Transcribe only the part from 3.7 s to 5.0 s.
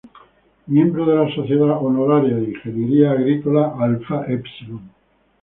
Alpha-Epsilon.